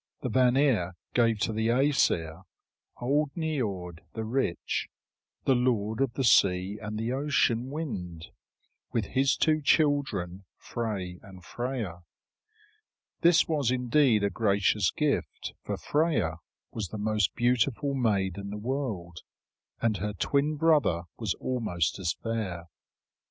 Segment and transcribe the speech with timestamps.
[0.23, 2.41] The Vanir gave to the Æsir
[2.99, 4.87] old Niörd the rich,
[5.45, 8.29] the lord of the sea and the ocean wind,
[8.91, 11.99] with his two children, Frey and Freia.
[13.21, 16.37] This was indeed a gracious gift; for Freia
[16.71, 19.19] was the most beautiful maid in the world,
[19.81, 22.69] and her twin brother was almost as fair.